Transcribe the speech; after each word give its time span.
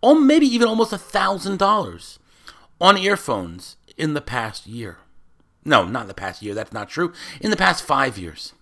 or 0.03 0.19
maybe 0.19 0.47
even 0.47 0.69
almost 0.69 0.93
a 0.93 0.99
thousand 0.99 1.59
dollars 1.59 2.19
on 2.81 2.97
earphones 2.99 3.77
in 3.97 4.15
the 4.15 4.21
past 4.21 4.67
year. 4.67 4.99
No, 5.65 5.85
not 5.85 6.03
in 6.03 6.09
the 6.09 6.15
past 6.15 6.43
year, 6.43 6.55
that's 6.55 6.73
not 6.73 6.89
true. 6.89 7.13
In 7.41 7.51
the 7.51 7.57
past 7.57 7.85
five 7.85 8.19
years. 8.19 8.53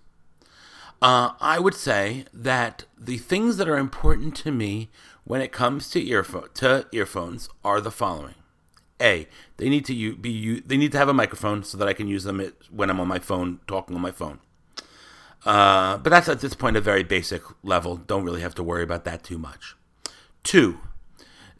Uh, 1.01 1.31
I 1.41 1.59
would 1.59 1.75
say 1.75 2.25
that 2.33 2.85
the 2.97 3.17
things 3.17 3.57
that 3.57 3.67
are 3.67 3.77
important 3.77 4.35
to 4.37 4.51
me 4.51 4.89
when 5.25 5.41
it 5.41 5.51
comes 5.51 5.89
to, 5.89 6.01
earpho- 6.01 6.53
to 6.53 6.87
earphones 6.93 7.49
are 7.63 7.81
the 7.81 7.91
following. 7.91 8.35
A, 9.01 9.27
they 9.57 9.69
need 9.69 9.85
to 9.85 9.93
u- 9.93 10.15
be 10.15 10.59
they 10.61 10.77
need 10.77 10.91
to 10.91 10.97
have 10.97 11.09
a 11.09 11.13
microphone 11.13 11.63
so 11.63 11.77
that 11.77 11.87
I 11.87 11.93
can 11.93 12.07
use 12.07 12.23
them 12.23 12.53
when 12.71 12.89
I'm 12.89 12.99
on 12.99 13.07
my 13.07 13.19
phone 13.19 13.59
talking 13.67 13.95
on 13.95 14.01
my 14.01 14.11
phone. 14.11 14.39
Uh, 15.45 15.97
but 15.97 16.09
that's 16.09 16.29
at 16.29 16.39
this 16.39 16.53
point 16.53 16.77
a 16.77 16.81
very 16.81 17.03
basic 17.03 17.41
level. 17.63 17.97
Don't 17.97 18.23
really 18.23 18.41
have 18.41 18.55
to 18.55 18.63
worry 18.63 18.83
about 18.83 19.03
that 19.03 19.23
too 19.23 19.37
much. 19.37 19.75
Two, 20.43 20.79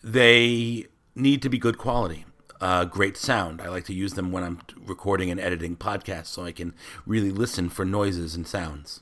they 0.03 0.87
need 1.15 1.41
to 1.41 1.49
be 1.49 1.57
good 1.57 1.77
quality, 1.77 2.25
uh, 2.61 2.85
great 2.85 3.17
sound. 3.17 3.61
I 3.61 3.67
like 3.67 3.85
to 3.85 3.93
use 3.93 4.13
them 4.13 4.31
when 4.31 4.43
I'm 4.43 4.61
recording 4.85 5.29
and 5.29 5.39
editing 5.39 5.75
podcasts 5.75 6.27
so 6.27 6.45
I 6.45 6.51
can 6.51 6.73
really 7.05 7.31
listen 7.31 7.69
for 7.69 7.83
noises 7.83 8.35
and 8.35 8.47
sounds. 8.47 9.01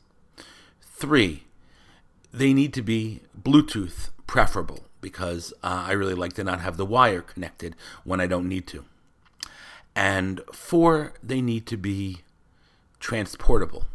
Three, 0.82 1.44
they 2.34 2.54
need 2.54 2.74
to 2.74 2.82
be 2.82 3.22
Bluetooth 3.40 4.10
preferable 4.26 4.86
because 5.02 5.54
uh, 5.64 5.86
I 5.88 5.92
really 5.94 6.14
like 6.14 6.34
to 6.34 6.44
not 6.44 6.62
have 6.62 6.78
the 6.78 6.86
wire 6.86 7.22
connected 7.22 7.76
when 8.04 8.22
I 8.22 8.28
don't 8.28 8.48
need 8.48 8.68
to. 8.68 8.86
And 9.96 10.42
four, 10.54 11.14
they 11.22 11.42
need 11.42 11.66
to 11.68 11.78
be 11.78 12.20
transportable. 13.00 13.86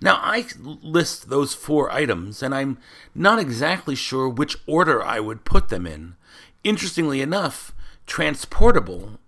Now, 0.00 0.16
I 0.16 0.46
list 0.60 1.28
those 1.28 1.54
four 1.54 1.90
items, 1.90 2.42
and 2.42 2.54
I'm 2.54 2.78
not 3.14 3.38
exactly 3.38 3.94
sure 3.94 4.28
which 4.28 4.56
order 4.66 5.02
I 5.02 5.18
would 5.18 5.44
put 5.44 5.70
them 5.70 5.86
in. 5.86 6.14
Interestingly 6.62 7.20
enough, 7.20 7.72
transportable 8.06 9.18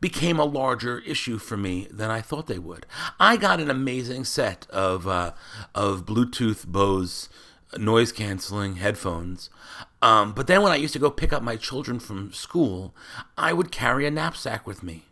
became 0.00 0.38
a 0.38 0.44
larger 0.44 1.00
issue 1.00 1.38
for 1.38 1.56
me 1.56 1.88
than 1.90 2.10
I 2.10 2.20
thought 2.20 2.46
they 2.46 2.58
would. 2.58 2.86
I 3.18 3.36
got 3.36 3.60
an 3.60 3.70
amazing 3.70 4.24
set 4.24 4.66
of 4.70 5.08
uh, 5.08 5.32
of 5.74 6.06
Bluetooth 6.06 6.66
Bose 6.66 7.28
noise 7.76 8.12
canceling 8.12 8.76
headphones. 8.76 9.50
Um, 10.00 10.32
but 10.32 10.46
then 10.46 10.62
when 10.62 10.72
I 10.72 10.76
used 10.76 10.92
to 10.94 10.98
go 10.98 11.10
pick 11.10 11.32
up 11.32 11.42
my 11.42 11.56
children 11.56 11.98
from 11.98 12.32
school, 12.32 12.94
I 13.36 13.52
would 13.52 13.72
carry 13.72 14.06
a 14.06 14.10
knapsack 14.10 14.66
with 14.66 14.82
me. 14.82 15.04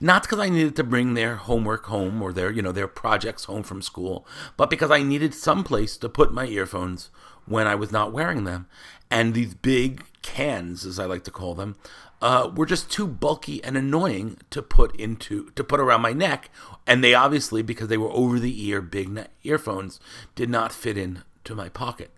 Not 0.00 0.22
because 0.22 0.40
I 0.40 0.48
needed 0.48 0.74
to 0.76 0.84
bring 0.84 1.14
their 1.14 1.36
homework 1.36 1.86
home 1.86 2.20
or 2.20 2.32
their, 2.32 2.50
you 2.50 2.60
know, 2.60 2.72
their 2.72 2.88
projects 2.88 3.44
home 3.44 3.62
from 3.62 3.82
school, 3.82 4.26
but 4.56 4.68
because 4.68 4.90
I 4.90 5.02
needed 5.02 5.32
some 5.32 5.62
place 5.62 5.96
to 5.98 6.08
put 6.08 6.34
my 6.34 6.46
earphones 6.46 7.10
when 7.46 7.68
I 7.68 7.76
was 7.76 7.92
not 7.92 8.12
wearing 8.12 8.44
them. 8.44 8.66
And 9.10 9.32
these 9.32 9.54
big 9.54 10.04
cans, 10.22 10.84
as 10.84 10.98
I 10.98 11.04
like 11.04 11.22
to 11.24 11.30
call 11.30 11.54
them, 11.54 11.76
uh, 12.20 12.50
were 12.54 12.66
just 12.66 12.90
too 12.90 13.06
bulky 13.06 13.62
and 13.62 13.76
annoying 13.76 14.38
to 14.50 14.62
put 14.62 14.96
into 14.96 15.50
to 15.50 15.62
put 15.62 15.78
around 15.78 16.02
my 16.02 16.12
neck. 16.12 16.50
And 16.86 17.04
they 17.04 17.14
obviously, 17.14 17.62
because 17.62 17.86
they 17.86 17.98
were 17.98 18.10
over 18.10 18.40
the 18.40 18.66
ear 18.66 18.80
big 18.80 19.08
ne- 19.08 19.26
earphones, 19.44 20.00
did 20.34 20.50
not 20.50 20.72
fit 20.72 20.96
in 20.96 21.22
to 21.46 21.54
my 21.54 21.68
pocket. 21.68 22.10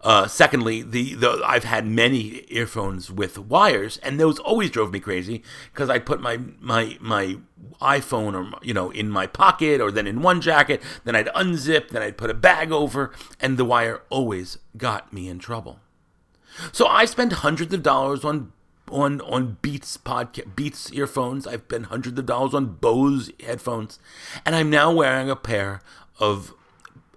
Uh, 0.00 0.28
secondly, 0.28 0.82
the, 0.82 1.14
the 1.14 1.42
I've 1.44 1.64
had 1.64 1.86
many 1.86 2.44
earphones 2.48 3.10
with 3.10 3.38
wires, 3.38 3.96
and 3.98 4.20
those 4.20 4.38
always 4.38 4.70
drove 4.70 4.92
me 4.92 5.00
crazy 5.00 5.42
because 5.72 5.90
I 5.90 5.98
put 5.98 6.20
my 6.20 6.38
my 6.60 6.96
my 7.00 7.38
iPhone 7.80 8.34
or 8.34 8.58
you 8.62 8.74
know 8.74 8.90
in 8.90 9.08
my 9.08 9.26
pocket 9.26 9.80
or 9.80 9.90
then 9.90 10.06
in 10.06 10.22
one 10.22 10.40
jacket, 10.40 10.82
then 11.04 11.16
I'd 11.16 11.26
unzip, 11.28 11.88
then 11.88 12.02
I'd 12.02 12.18
put 12.18 12.30
a 12.30 12.34
bag 12.34 12.70
over, 12.70 13.12
and 13.40 13.56
the 13.56 13.64
wire 13.64 14.02
always 14.08 14.58
got 14.76 15.12
me 15.12 15.28
in 15.28 15.38
trouble. 15.38 15.80
So 16.72 16.86
I 16.86 17.04
spent 17.04 17.32
hundreds 17.32 17.74
of 17.74 17.82
dollars 17.82 18.24
on 18.24 18.52
on 18.88 19.20
on 19.22 19.56
Beats 19.62 19.96
podcast 19.96 20.54
Beats 20.54 20.92
earphones. 20.92 21.46
I've 21.46 21.62
spent 21.62 21.86
hundreds 21.86 22.18
of 22.18 22.26
dollars 22.26 22.54
on 22.54 22.76
Bose 22.76 23.30
headphones, 23.44 23.98
and 24.44 24.54
I'm 24.54 24.70
now 24.70 24.92
wearing 24.92 25.30
a 25.30 25.36
pair 25.36 25.80
of 26.20 26.54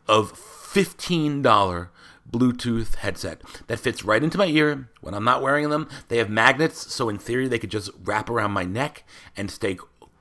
of 0.07 0.31
fifteen 0.69 1.41
dollar 1.41 1.89
Bluetooth 2.29 2.95
headset 2.95 3.41
that 3.65 3.79
fits 3.79 4.03
right 4.03 4.23
into 4.23 4.37
my 4.37 4.45
ear 4.45 4.87
when 5.01 5.15
I'm 5.15 5.23
not 5.23 5.41
wearing 5.41 5.69
them. 5.69 5.89
They 6.09 6.17
have 6.17 6.29
magnets, 6.29 6.93
so 6.93 7.09
in 7.09 7.17
theory 7.17 7.47
they 7.47 7.57
could 7.57 7.71
just 7.71 7.89
wrap 8.03 8.29
around 8.29 8.51
my 8.51 8.65
neck 8.65 9.03
and 9.35 9.49
stay 9.49 9.79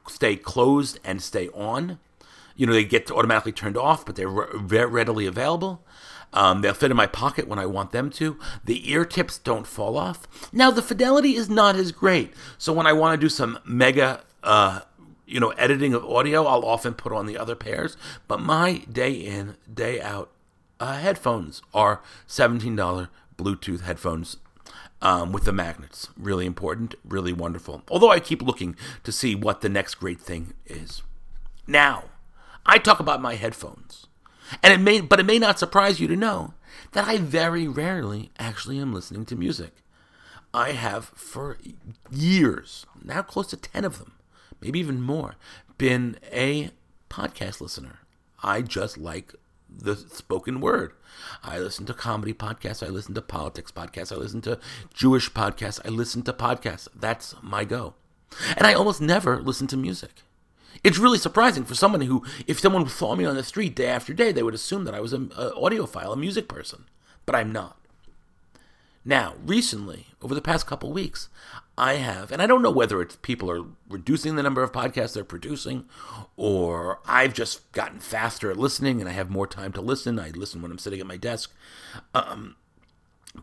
stay 0.09 0.37
closed 0.37 0.99
and 1.05 1.23
stay 1.23 1.49
on. 1.49 1.99
You 2.57 2.67
know, 2.67 2.73
they 2.73 2.85
get 2.85 3.11
automatically 3.11 3.53
turned 3.53 3.77
off, 3.77 4.07
but 4.07 4.17
they're 4.17 4.49
very 4.57 4.87
readily 4.87 5.27
available. 5.27 5.85
Um, 6.33 6.63
they'll 6.63 6.75
fit 6.75 6.91
in 6.91 6.97
my 6.97 7.07
pocket 7.07 7.47
when 7.47 7.59
I 7.59 7.67
want 7.67 7.93
them 7.93 8.11
to. 8.11 8.39
The 8.65 8.91
ear 8.91 9.05
tips 9.05 9.39
don't 9.39 9.67
fall 9.67 9.97
off. 9.97 10.27
Now 10.53 10.71
the 10.71 10.83
fidelity 10.83 11.37
is 11.37 11.51
not 11.51 11.77
as 11.77 11.93
great, 11.93 12.33
so 12.57 12.73
when 12.73 12.87
I 12.87 12.95
want 12.95 13.21
to 13.21 13.25
do 13.25 13.29
some 13.29 13.59
mega 13.67 14.23
uh, 14.43 14.81
you 15.27 15.41
know, 15.41 15.51
editing 15.51 15.93
of 15.93 16.05
audio, 16.07 16.47
I'll 16.47 16.65
often 16.65 16.95
put 16.95 17.13
on 17.13 17.27
the 17.27 17.37
other 17.37 17.55
pairs. 17.55 17.99
But 18.27 18.41
my 18.41 18.79
day 18.91 19.13
in, 19.13 19.57
day 19.73 20.01
out 20.01 20.31
uh, 20.81 20.99
headphones 20.99 21.63
are 21.75 22.01
$17 22.29 23.09
Bluetooth 23.37 23.81
headphones 23.83 24.37
um, 25.01 25.33
with 25.33 25.45
the 25.45 25.53
magnets. 25.53 26.09
Really 26.17 26.47
important, 26.47 26.95
really 27.05 27.33
wonderful. 27.33 27.83
Although 27.89 28.11
I 28.11 28.21
keep 28.21 28.43
looking 28.43 28.77
to 29.05 29.13
see 29.13 29.35
what 29.35 29.61
the 29.61 29.69
next 29.69 29.97
great 29.97 30.21
thing 30.21 30.55
is. 30.67 31.03
Now, 31.67 32.05
I 32.67 32.79
talk 32.79 33.01
about 33.01 33.23
my 33.23 33.35
headphones, 33.35 34.07
and 34.63 34.73
it 34.73 34.81
may, 34.81 35.01
but 35.01 35.21
it 35.21 35.27
may 35.27 35.39
not 35.39 35.59
surprise 35.59 36.01
you 36.01 36.09
to 36.09 36.17
know 36.17 36.55
that 36.93 37.07
I 37.07 37.19
very 37.19 37.69
rarely 37.69 38.31
actually 38.39 38.79
am 38.79 38.93
listening 38.93 39.25
to 39.27 39.37
music. 39.37 39.73
I 40.53 40.73
have 40.73 41.07
for 41.15 41.59
years, 42.11 42.87
now 43.05 43.23
close 43.23 43.49
to 43.49 43.57
10 43.57 43.85
of 43.85 43.99
them, 43.99 44.13
maybe 44.61 44.79
even 44.79 45.01
more, 45.01 45.35
been 45.77 46.19
a 46.33 46.71
podcast 47.11 47.61
listener. 47.61 48.01
I 48.43 48.63
just 48.63 48.97
like 48.97 49.35
the 49.69 49.97
spoken 49.97 50.61
word. 50.61 50.93
I 51.43 51.59
listen 51.59 51.87
to 51.87 51.95
comedy 51.95 52.33
podcasts. 52.33 52.87
I 52.87 52.91
listen 52.91 53.15
to 53.15 53.23
politics 53.23 53.71
podcasts. 53.71 54.13
I 54.13 54.17
listen 54.17 54.41
to 54.43 54.59
Jewish 54.95 55.33
podcasts. 55.33 55.81
I 55.85 55.89
listen 55.89 56.23
to 56.23 56.33
podcasts. 56.33 56.89
That's 56.95 57.35
my 57.43 57.65
go. 57.65 57.95
And 58.57 58.67
I 58.67 58.75
almost 58.75 59.01
never 59.01 59.41
listen 59.41 59.67
to 59.69 59.77
music. 59.77 60.23
It's 60.85 60.99
really 60.99 61.19
surprising 61.19 61.65
for 61.65 61.75
someone 61.75 62.03
who, 62.03 62.25
if 62.47 62.61
someone 62.61 62.89
saw 62.89 63.17
me 63.17 63.25
on 63.25 63.35
the 63.35 63.43
street 63.43 63.75
day 63.75 63.87
after 63.87 64.13
day, 64.15 64.33
they 64.33 64.43
would 64.43 64.55
assume 64.55 64.85
that 64.85 64.95
I 64.95 65.01
was 65.01 65.13
an 65.13 65.29
audiophile, 65.29 66.13
a 66.13 66.17
music 66.17 66.47
person. 66.49 66.85
But 67.27 67.35
I'm 67.35 67.53
not. 67.53 67.78
Now, 69.09 69.37
recently, 69.43 70.09
over 70.21 70.35
the 70.35 70.43
past 70.43 70.67
couple 70.67 70.93
weeks, 70.93 71.31
I 71.79 71.95
have, 71.95 72.31
and 72.31 72.43
I 72.43 72.47
don't 72.47 72.61
know 72.61 72.71
whether 72.71 73.01
it's 73.01 73.17
people 73.17 73.51
are 73.51 73.65
reducing 73.89 74.37
the 74.37 74.43
number 74.43 74.63
of 74.63 74.71
podcasts 74.71 75.15
they're 75.15 75.25
producing, 75.25 75.87
or 76.37 76.99
I've 77.07 77.33
just 77.33 77.73
gotten 77.73 78.01
faster 78.01 78.51
at 78.51 78.59
listening 78.59 79.01
and 79.01 79.09
I 79.09 79.13
have 79.13 79.31
more 79.31 79.47
time 79.47 79.73
to 79.73 79.81
listen. 79.81 80.19
I 80.19 80.29
listen 80.29 80.61
when 80.61 80.71
I'm 80.71 80.79
sitting 80.79 81.01
at 81.01 81.07
my 81.07 81.17
desk. 81.17 81.55
Um, 82.13 82.57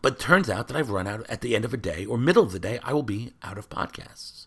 but 0.00 0.20
turns 0.20 0.48
out 0.48 0.68
that 0.68 0.76
I've 0.76 0.90
run 0.90 1.08
out 1.08 1.28
at 1.28 1.40
the 1.40 1.56
end 1.56 1.64
of 1.64 1.74
a 1.74 1.78
day 1.78 2.06
or 2.06 2.16
middle 2.16 2.44
of 2.44 2.52
the 2.52 2.60
day, 2.60 2.78
I 2.84 2.92
will 2.92 3.02
be 3.02 3.32
out 3.42 3.58
of 3.58 3.68
podcasts. 3.68 4.46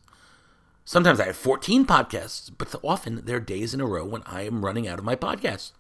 Sometimes 0.86 1.20
I 1.20 1.26
have 1.26 1.36
14 1.36 1.86
podcasts, 1.86 2.50
but 2.58 2.74
often 2.82 3.24
there 3.26 3.36
are 3.36 3.42
days 3.42 3.74
in 3.74 3.82
a 3.82 3.86
row 3.86 4.06
when 4.06 4.24
I 4.26 4.44
am 4.44 4.64
running 4.64 4.88
out 4.88 5.00
of 5.00 5.06
my 5.06 5.18
podcasts. 5.18 5.74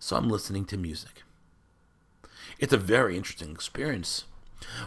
So 0.00 0.16
I'm 0.16 0.28
listening 0.28 0.64
to 0.64 0.76
music. 0.76 1.22
It's 2.58 2.72
a 2.72 2.76
very 2.76 3.16
interesting 3.16 3.52
experience. 3.52 4.24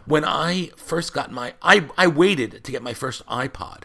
When 0.05 0.23
I 0.25 0.71
first 0.75 1.13
got 1.13 1.31
my 1.31 1.53
I, 1.61 1.89
I 1.97 2.07
waited 2.07 2.63
to 2.63 2.71
get 2.71 2.83
my 2.83 2.93
first 2.93 3.25
iPod 3.27 3.83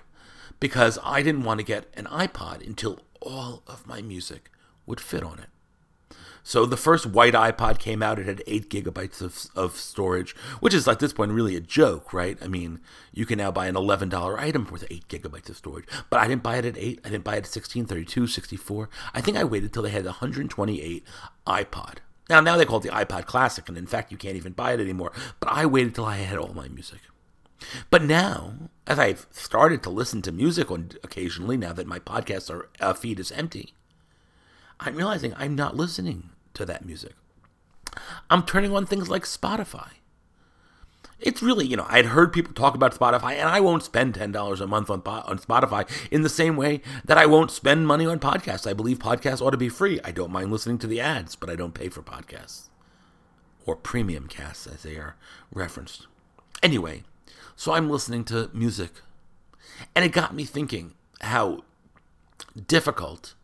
because 0.60 0.98
I 1.04 1.22
didn't 1.22 1.44
want 1.44 1.60
to 1.60 1.64
get 1.64 1.86
an 1.94 2.06
iPod 2.06 2.66
until 2.66 3.00
all 3.20 3.62
of 3.66 3.86
my 3.86 4.02
music 4.02 4.50
would 4.86 5.00
fit 5.00 5.22
on 5.22 5.38
it. 5.38 5.48
So 6.48 6.64
the 6.64 6.78
first 6.78 7.04
white 7.04 7.34
iPod 7.34 7.78
came 7.78 8.02
out. 8.02 8.18
It 8.18 8.24
had 8.24 8.42
eight 8.46 8.70
gigabytes 8.70 9.20
of, 9.20 9.50
of 9.54 9.76
storage, 9.76 10.34
which 10.60 10.72
is 10.72 10.88
at 10.88 10.98
this 10.98 11.12
point 11.12 11.32
really 11.32 11.56
a 11.56 11.60
joke, 11.60 12.14
right? 12.14 12.38
I 12.40 12.48
mean, 12.48 12.80
you 13.12 13.26
can 13.26 13.36
now 13.36 13.50
buy 13.50 13.66
an 13.66 13.76
eleven 13.76 14.08
dollar 14.08 14.40
item 14.40 14.66
with 14.70 14.86
eight 14.90 15.06
gigabytes 15.08 15.50
of 15.50 15.58
storage, 15.58 15.84
but 16.08 16.20
I 16.20 16.26
didn't 16.26 16.42
buy 16.42 16.56
it 16.56 16.64
at 16.64 16.78
eight. 16.78 17.00
I 17.04 17.10
didn't 17.10 17.24
buy 17.24 17.34
it 17.34 17.44
at 17.44 17.46
16, 17.48 17.84
32, 17.84 18.26
64. 18.26 18.88
I 19.12 19.20
think 19.20 19.36
I 19.36 19.44
waited 19.44 19.74
till 19.74 19.82
they 19.82 19.90
had 19.90 20.04
the 20.04 20.12
128 20.12 21.04
iPod. 21.46 21.96
Now, 22.28 22.40
now 22.40 22.56
they 22.56 22.64
call 22.64 22.78
it 22.78 22.82
the 22.82 22.90
iPod 22.90 23.26
Classic, 23.26 23.68
and 23.68 23.78
in 23.78 23.86
fact, 23.86 24.12
you 24.12 24.18
can't 24.18 24.36
even 24.36 24.52
buy 24.52 24.72
it 24.72 24.80
anymore. 24.80 25.12
But 25.40 25.50
I 25.50 25.66
waited 25.66 25.94
till 25.94 26.04
I 26.04 26.16
had 26.16 26.38
all 26.38 26.52
my 26.52 26.68
music. 26.68 27.00
But 27.90 28.02
now, 28.02 28.54
as 28.86 28.98
I've 28.98 29.26
started 29.30 29.82
to 29.82 29.90
listen 29.90 30.22
to 30.22 30.32
music 30.32 30.70
on 30.70 30.90
occasionally, 31.02 31.56
now 31.56 31.72
that 31.72 31.86
my 31.86 31.98
podcast 31.98 32.50
are, 32.50 32.68
uh, 32.80 32.92
feed 32.92 33.18
is 33.18 33.32
empty, 33.32 33.74
I'm 34.78 34.94
realizing 34.94 35.34
I'm 35.36 35.56
not 35.56 35.76
listening 35.76 36.30
to 36.54 36.64
that 36.66 36.84
music. 36.84 37.14
I'm 38.30 38.44
turning 38.44 38.74
on 38.74 38.86
things 38.86 39.08
like 39.08 39.24
Spotify. 39.24 39.97
It's 41.20 41.42
really, 41.42 41.66
you 41.66 41.76
know, 41.76 41.86
I'd 41.88 42.06
heard 42.06 42.32
people 42.32 42.54
talk 42.54 42.74
about 42.74 42.94
Spotify, 42.94 43.32
and 43.32 43.48
I 43.48 43.58
won't 43.60 43.82
spend 43.82 44.14
$10 44.14 44.60
a 44.60 44.66
month 44.66 44.88
on, 44.88 45.02
on 45.04 45.38
Spotify 45.38 45.88
in 46.12 46.22
the 46.22 46.28
same 46.28 46.56
way 46.56 46.80
that 47.04 47.18
I 47.18 47.26
won't 47.26 47.50
spend 47.50 47.88
money 47.88 48.06
on 48.06 48.20
podcasts. 48.20 48.68
I 48.68 48.72
believe 48.72 48.98
podcasts 49.00 49.42
ought 49.42 49.50
to 49.50 49.56
be 49.56 49.68
free. 49.68 49.98
I 50.04 50.12
don't 50.12 50.30
mind 50.30 50.52
listening 50.52 50.78
to 50.78 50.86
the 50.86 51.00
ads, 51.00 51.34
but 51.34 51.50
I 51.50 51.56
don't 51.56 51.74
pay 51.74 51.88
for 51.88 52.02
podcasts 52.02 52.68
or 53.66 53.76
premium 53.76 54.28
casts 54.28 54.66
as 54.66 54.82
they 54.82 54.96
are 54.96 55.16
referenced. 55.52 56.06
Anyway, 56.62 57.02
so 57.54 57.72
I'm 57.72 57.90
listening 57.90 58.24
to 58.24 58.50
music, 58.54 58.92
and 59.94 60.04
it 60.04 60.12
got 60.12 60.34
me 60.34 60.44
thinking 60.44 60.94
how 61.20 61.64
difficult 62.66 63.34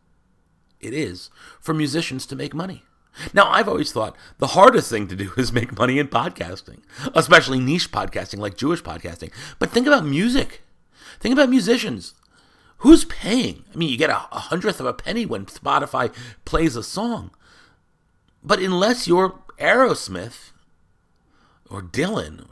it 0.79 0.93
is 0.93 1.29
for 1.59 1.73
musicians 1.73 2.25
to 2.27 2.35
make 2.35 2.53
money. 2.53 2.83
Now, 3.33 3.49
I've 3.49 3.67
always 3.67 3.91
thought 3.91 4.15
the 4.37 4.47
hardest 4.47 4.89
thing 4.89 5.07
to 5.07 5.15
do 5.15 5.31
is 5.37 5.53
make 5.53 5.77
money 5.77 5.99
in 5.99 6.07
podcasting, 6.07 6.79
especially 7.13 7.59
niche 7.59 7.91
podcasting 7.91 8.39
like 8.39 8.57
Jewish 8.57 8.83
podcasting. 8.83 9.31
But 9.59 9.71
think 9.71 9.87
about 9.87 10.05
music. 10.05 10.61
Think 11.19 11.33
about 11.33 11.49
musicians. 11.49 12.13
Who's 12.79 13.05
paying? 13.05 13.63
I 13.73 13.77
mean, 13.77 13.89
you 13.89 13.97
get 13.97 14.09
a, 14.09 14.15
hundredth 14.15 14.79
of 14.79 14.85
a 14.85 14.93
penny 14.93 15.25
when 15.25 15.45
Spotify 15.45 16.13
plays 16.43 16.75
a 16.75 16.83
song. 16.83 17.31
But 18.43 18.59
unless 18.59 19.07
you're 19.07 19.39
Aerosmith 19.59 20.51
or 21.69 21.81
Dylan, 21.81 22.47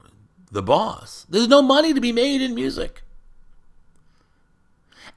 the 0.50 0.64
boss, 0.64 1.26
there's 1.30 1.48
no 1.48 1.62
money 1.62 1.94
to 1.94 2.02
be 2.02 2.12
made 2.12 2.42
in 2.42 2.56
music. 2.56 3.04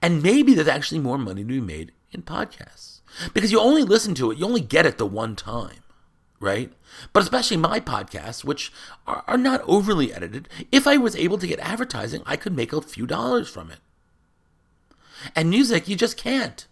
And 0.03 0.23
maybe 0.23 0.55
there's 0.55 0.69
actually 0.69 1.01
more 1.01 1.19
money 1.19 1.43
to 1.43 1.49
be 1.49 1.61
made 1.61 1.93
in 2.13 2.23
podcasts 2.23 2.96
because 3.33 3.53
you 3.53 3.61
only 3.61 3.83
listen 3.83 4.15
to 4.17 4.31
it, 4.31 4.39
you 4.39 4.45
only 4.45 4.61
get 4.61 4.87
it 4.87 4.99
the 4.99 5.07
one 5.07 5.37
time, 5.37 5.83
right? 6.41 6.73
But 7.13 7.23
especially 7.23 7.57
my 7.57 7.81
podcasts, 7.81 8.45
which 8.45 8.73
are, 9.07 9.25
are 9.27 9.39
not 9.39 9.63
overly 9.67 10.13
edited, 10.13 10.49
if 10.73 10.87
I 10.87 10.97
was 10.97 11.17
able 11.17 11.39
to 11.39 11.47
get 11.47 11.59
advertising, 11.61 12.23
I 12.27 12.37
could 12.37 12.55
make 12.55 12.73
a 12.73 12.81
few 12.81 13.07
dollars 13.07 13.49
from 13.49 13.71
it. 13.71 13.79
And 15.35 15.51
music, 15.51 15.89
you 15.89 15.97
just 15.97 16.17
can't. 16.17 16.67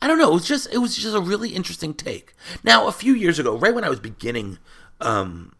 I 0.00 0.06
don't 0.06 0.18
know. 0.18 0.30
It 0.30 0.34
was 0.34 0.46
just 0.46 0.72
it 0.72 0.78
was 0.78 0.96
just 0.96 1.16
a 1.16 1.20
really 1.20 1.50
interesting 1.50 1.92
take. 1.92 2.34
Now, 2.62 2.86
a 2.86 2.92
few 2.92 3.14
years 3.14 3.38
ago, 3.38 3.56
right 3.56 3.74
when 3.74 3.84
I 3.84 3.88
was 3.88 3.98
beginning, 3.98 4.58
um, 5.00 5.52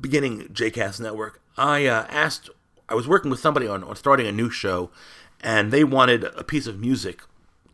beginning 0.00 0.48
JCast 0.48 1.00
Network, 1.00 1.42
I 1.56 1.86
uh, 1.86 2.06
asked. 2.08 2.48
I 2.88 2.94
was 2.94 3.08
working 3.08 3.30
with 3.30 3.40
somebody 3.40 3.66
on, 3.66 3.82
on 3.84 3.96
starting 3.96 4.26
a 4.26 4.32
new 4.32 4.48
show, 4.48 4.90
and 5.40 5.72
they 5.72 5.84
wanted 5.84 6.24
a 6.24 6.44
piece 6.44 6.66
of 6.66 6.80
music 6.80 7.22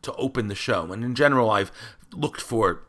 to 0.02 0.14
open 0.14 0.48
the 0.48 0.54
show. 0.54 0.92
And 0.92 1.04
in 1.04 1.14
general, 1.14 1.50
I've 1.50 1.72
looked 2.12 2.40
for 2.40 2.82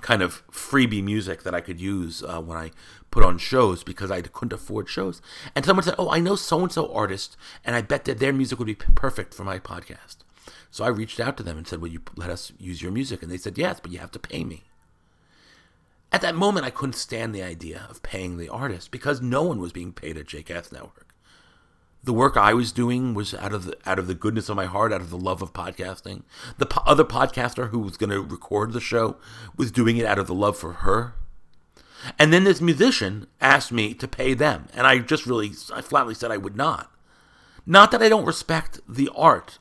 kind 0.00 0.22
of 0.22 0.46
freebie 0.48 1.02
music 1.02 1.42
that 1.42 1.54
I 1.54 1.60
could 1.60 1.80
use 1.80 2.22
uh, 2.22 2.40
when 2.40 2.58
I 2.58 2.70
put 3.10 3.24
on 3.24 3.38
shows 3.38 3.82
because 3.82 4.10
I 4.10 4.20
couldn't 4.20 4.52
afford 4.52 4.88
shows. 4.88 5.22
And 5.54 5.64
someone 5.64 5.84
said, 5.84 5.94
"Oh, 5.98 6.10
I 6.10 6.20
know 6.20 6.36
so 6.36 6.60
and 6.60 6.72
so 6.72 6.92
artist, 6.92 7.36
and 7.64 7.74
I 7.74 7.82
bet 7.82 8.04
that 8.04 8.18
their 8.18 8.32
music 8.32 8.58
would 8.58 8.66
be 8.66 8.74
perfect 8.74 9.34
for 9.34 9.44
my 9.44 9.58
podcast." 9.58 10.16
So 10.70 10.84
I 10.84 10.88
reached 10.88 11.20
out 11.20 11.36
to 11.38 11.42
them 11.42 11.56
and 11.56 11.66
said, 11.66 11.80
"Will 11.80 11.88
you 11.88 12.02
let 12.16 12.30
us 12.30 12.52
use 12.58 12.82
your 12.82 12.92
music?" 12.92 13.22
And 13.22 13.30
they 13.30 13.38
said, 13.38 13.58
"Yes, 13.58 13.80
but 13.80 13.90
you 13.90 13.98
have 13.98 14.12
to 14.12 14.18
pay 14.18 14.44
me." 14.44 14.64
At 16.12 16.20
that 16.20 16.36
moment, 16.36 16.66
I 16.66 16.70
couldn't 16.70 16.94
stand 16.94 17.34
the 17.34 17.42
idea 17.42 17.86
of 17.90 18.02
paying 18.02 18.36
the 18.36 18.48
artist 18.48 18.90
because 18.90 19.20
no 19.20 19.42
one 19.42 19.60
was 19.60 19.72
being 19.72 19.92
paid 19.92 20.16
at 20.16 20.26
JCast 20.26 20.72
Network 20.72 21.06
the 22.06 22.12
work 22.12 22.36
I 22.36 22.54
was 22.54 22.70
doing 22.70 23.14
was 23.14 23.34
out 23.34 23.52
of 23.52 23.64
the 23.64 23.76
out 23.84 23.98
of 23.98 24.06
the 24.06 24.14
goodness 24.14 24.48
of 24.48 24.54
my 24.54 24.66
heart, 24.66 24.92
out 24.92 25.00
of 25.00 25.10
the 25.10 25.18
love 25.18 25.42
of 25.42 25.52
podcasting. 25.52 26.22
The 26.56 26.66
po- 26.66 26.82
other 26.86 27.04
podcaster 27.04 27.70
who 27.70 27.80
was 27.80 27.96
going 27.96 28.10
to 28.10 28.22
record 28.22 28.72
the 28.72 28.80
show 28.80 29.16
was 29.56 29.72
doing 29.72 29.96
it 29.96 30.06
out 30.06 30.18
of 30.18 30.28
the 30.28 30.34
love 30.34 30.56
for 30.56 30.72
her. 30.72 31.14
And 32.16 32.32
then 32.32 32.44
this 32.44 32.60
musician 32.60 33.26
asked 33.40 33.72
me 33.72 33.92
to 33.94 34.06
pay 34.06 34.34
them, 34.34 34.68
and 34.72 34.86
I 34.86 34.98
just 34.98 35.26
really 35.26 35.50
I 35.74 35.82
flatly 35.82 36.14
said 36.14 36.30
I 36.30 36.36
would 36.36 36.56
not. 36.56 36.92
Not 37.66 37.90
that 37.90 38.02
I 38.02 38.08
don't 38.08 38.24
respect 38.24 38.78
the 38.88 39.10
art. 39.14 39.58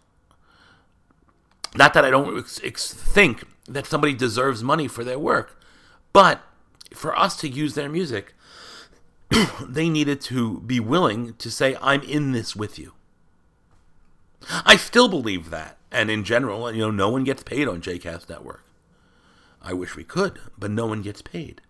Not 1.76 1.96
that 1.96 2.06
I 2.06 2.12
don't 2.12 2.38
ex- 2.38 2.62
ex- 2.64 2.94
think 2.94 3.44
that 3.68 3.88
somebody 3.88 4.14
deserves 4.14 4.64
money 4.64 4.88
for 4.88 5.04
their 5.04 5.18
work, 5.18 5.60
but 6.14 6.44
for 6.94 7.18
us 7.18 7.36
to 7.38 7.50
use 7.50 7.74
their 7.74 7.90
music, 7.90 8.36
they 9.68 9.90
needed 9.90 10.22
to 10.22 10.62
be 10.62 10.80
willing 10.80 11.34
to 11.36 11.52
say, 11.52 11.78
I'm 11.82 12.02
in 12.02 12.32
this 12.32 12.56
with 12.56 12.80
you. 12.80 12.94
I 14.66 14.76
still 14.76 15.08
believe 15.08 15.50
that. 15.50 15.78
And 15.92 16.12
in 16.12 16.24
general, 16.24 16.72
you 16.72 16.82
know, 16.82 16.92
no 16.92 17.10
one 17.10 17.24
gets 17.24 17.44
paid 17.44 17.68
on 17.68 17.82
JCast 17.82 18.30
Network. 18.30 18.64
I 19.62 19.74
wish 19.74 19.96
we 19.96 20.04
could, 20.04 20.40
but 20.58 20.72
no 20.72 20.86
one 20.86 21.02
gets 21.02 21.22
paid. 21.22 21.62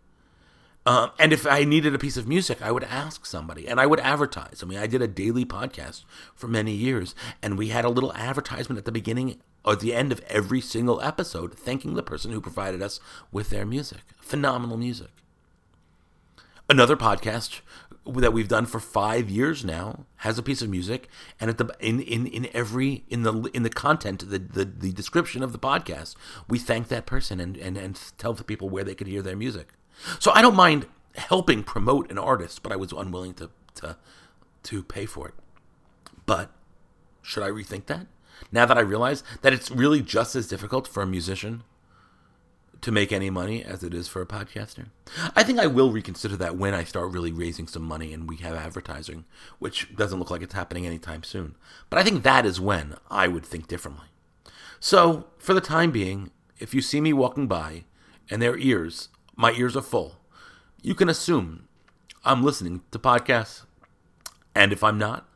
Um, 0.86 1.12
and 1.18 1.34
if 1.34 1.48
I 1.48 1.64
needed 1.64 1.96
a 1.96 2.00
piece 2.00 2.18
of 2.18 2.28
music, 2.28 2.62
I 2.62 2.72
would 2.72 2.84
ask 2.84 3.26
somebody 3.26 3.68
and 3.68 3.80
I 3.80 3.88
would 3.88 4.00
advertise. 4.00 4.62
I 4.62 4.68
mean, 4.68 4.78
I 4.78 4.86
did 4.86 5.02
a 5.02 5.08
daily 5.08 5.46
podcast 5.46 6.04
for 6.36 6.48
many 6.48 6.74
years, 6.74 7.16
and 7.42 7.58
we 7.58 7.70
had 7.70 7.86
a 7.86 7.90
little 7.90 8.14
advertisement 8.14 8.78
at 8.78 8.86
the 8.86 8.92
beginning 8.92 9.40
or 9.64 9.76
the 9.76 9.96
end 9.96 10.12
of 10.12 10.22
every 10.28 10.62
single 10.62 11.02
episode 11.02 11.58
thanking 11.58 11.96
the 11.96 12.04
person 12.04 12.32
who 12.32 12.42
provided 12.42 12.84
us 12.84 13.00
with 13.32 13.50
their 13.50 13.66
music. 13.66 14.02
Phenomenal 14.20 14.78
music 14.78 15.10
another 16.70 16.96
podcast 16.96 17.62
that 18.06 18.34
we've 18.34 18.48
done 18.48 18.66
for 18.66 18.80
five 18.80 19.30
years 19.30 19.66
now 19.66 20.06
has 20.18 20.38
a 20.38 20.44
piece 20.44 20.62
of 20.62 20.70
music 20.70 21.10
and 21.40 21.50
at 21.50 21.58
the 21.58 21.76
in 21.80 22.00
in, 22.00 22.28
in 22.28 22.48
every 22.54 23.04
in 23.10 23.24
the 23.24 23.34
in 23.54 23.64
the 23.64 23.70
content 23.70 24.30
the, 24.30 24.38
the 24.38 24.66
the 24.66 24.92
description 24.92 25.42
of 25.42 25.52
the 25.52 25.60
podcast 25.60 26.16
we 26.48 26.60
thank 26.60 26.88
that 26.88 27.06
person 27.06 27.40
and 27.40 27.58
and 27.58 27.78
and 27.78 28.00
tell 28.18 28.34
the 28.34 28.44
people 28.44 28.70
where 28.70 28.84
they 28.84 28.96
could 28.96 29.08
hear 29.08 29.22
their 29.22 29.36
music. 29.36 29.74
So 30.20 30.32
i 30.34 30.42
don't 30.42 30.56
mind 30.56 30.88
helping 31.16 31.64
promote 31.64 32.12
an 32.12 32.18
artist 32.18 32.62
but 32.62 32.72
i 32.72 32.76
was 32.76 32.92
unwilling 32.92 33.34
to 33.36 33.50
to 33.76 33.98
to 34.64 34.84
pay 34.84 35.06
for 35.06 35.28
it. 35.28 35.34
But 36.26 36.52
should 37.22 37.44
i 37.44 37.50
rethink 37.50 37.88
that? 37.88 38.08
Now 38.52 38.66
that 38.66 38.78
i 38.78 38.82
realize 38.82 39.24
that 39.42 39.54
it's 39.54 39.72
really 39.72 40.02
just 40.02 40.36
as 40.36 40.48
difficult 40.48 40.88
for 40.88 41.02
a 41.02 41.08
musician 41.08 41.64
to 42.86 42.92
make 42.92 43.12
any 43.12 43.32
money 43.32 43.64
as 43.64 43.84
it 43.84 43.96
is 43.96 44.08
for 44.08 44.22
a 44.22 44.28
podcaster. 44.28 44.86
I 45.36 45.42
think 45.42 45.58
I 45.58 45.66
will 45.66 45.92
reconsider 45.92 46.38
that 46.38 46.56
when 46.56 46.76
I 46.76 46.84
start 46.84 47.12
really 47.12 47.32
raising 47.32 47.66
some 47.66 47.82
money 47.82 48.14
and 48.14 48.30
we 48.30 48.36
have 48.38 48.54
advertising, 48.54 49.26
which 49.58 49.96
doesn't 49.96 50.20
look 50.20 50.30
like 50.30 50.44
it's 50.44 50.54
happening 50.54 50.86
anytime 50.86 51.24
soon. 51.24 51.56
But 51.90 51.98
I 51.98 52.04
think 52.04 52.22
that 52.22 52.46
is 52.46 52.62
when 52.62 52.96
I 53.10 53.28
would 53.28 53.44
think 53.44 53.68
differently. 53.68 54.06
So, 54.80 55.26
for 55.40 55.56
the 55.56 55.62
time 55.62 55.90
being, 55.90 56.30
if 56.60 56.76
you 56.76 56.82
see 56.84 57.02
me 57.02 57.12
walking 57.12 57.48
by 57.48 57.86
and 58.30 58.40
their 58.40 58.56
ears, 58.56 59.10
my 59.36 59.52
ears 59.54 59.76
are 59.76 59.82
full, 59.82 60.18
you 60.84 60.94
can 60.94 61.10
assume 61.10 61.68
I'm 62.24 62.44
listening 62.44 62.82
to 62.92 63.00
podcasts. 63.00 63.64
And 64.54 64.72
if 64.72 64.84
I'm 64.84 65.00
not, 65.00 65.28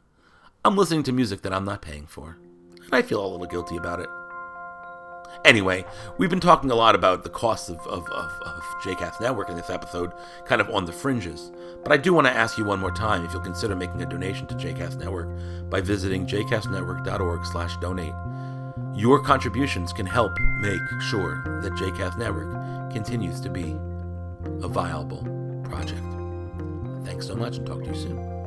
I'm 0.64 0.78
listening 0.78 1.02
to 1.02 1.12
music 1.12 1.42
that 1.42 1.54
I'm 1.54 1.66
not 1.66 1.82
paying 1.82 2.06
for. 2.06 2.38
And 2.80 2.94
I 2.94 3.02
feel 3.02 3.26
a 3.26 3.28
little 3.28 3.48
guilty 3.48 3.76
about 3.76 4.02
it. 4.02 4.19
Anyway, 5.46 5.86
we've 6.18 6.30
been 6.30 6.40
talking 6.40 6.70
a 6.70 6.76
lot 6.76 6.96
about 6.96 7.24
the 7.24 7.30
costs 7.30 7.70
of, 7.70 7.80
of, 7.88 8.06
of, 8.12 8.32
of 8.46 8.64
JCast 8.84 9.22
Network 9.22 9.50
in 9.50 9.56
this 9.56 9.70
episode, 9.70 10.12
kind 10.46 10.60
of 10.60 10.70
on 10.70 10.86
the 10.86 10.92
fringes. 10.92 11.52
But 11.82 11.94
I 11.94 11.98
do 11.98 12.14
want 12.14 12.28
to 12.28 12.34
ask 12.34 12.58
you 12.58 12.66
one 12.66 12.80
more 12.80 12.92
time 12.92 13.24
if 13.24 13.32
you'll 13.32 13.42
consider 13.42 13.76
making 13.76 14.02
a 14.02 14.06
donation 14.06 14.48
to 14.48 14.56
JCast 14.56 14.98
Network 14.98 15.30
by 15.70 15.80
visiting 15.80 16.28
jcastnetwork.org 16.28 17.46
slash 17.46 17.78
donate. 17.78 18.14
Your 18.94 19.24
contributions 19.24 19.94
can 19.94 20.06
help 20.06 20.34
make 20.60 20.82
sure 21.10 21.42
that 21.62 21.72
JCast 21.74 22.18
Network 22.18 22.92
continues 22.92 23.40
to 23.42 23.50
be 23.50 23.78
a 24.62 24.68
viable 24.68 25.24
project. 25.64 26.04
Thanks 27.06 27.28
so 27.28 27.36
much 27.36 27.58
and 27.58 27.66
talk 27.66 27.82
to 27.84 27.90
you 27.90 27.96
soon. 27.96 28.39